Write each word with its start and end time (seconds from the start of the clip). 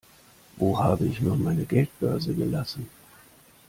Wo 0.57 0.79
habe 0.79 1.05
ich 1.05 1.21
nur 1.21 1.37
meine 1.37 1.63
Geldbörse 1.63 2.33
gelassen? 2.33 2.89